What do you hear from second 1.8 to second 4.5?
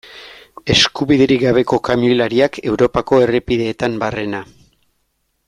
kamioilariak Europako errepideetan barrena.